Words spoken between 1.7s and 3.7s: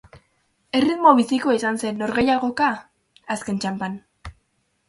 zen norgehiagoka azken